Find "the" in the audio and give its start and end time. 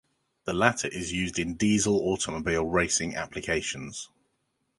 0.45-0.53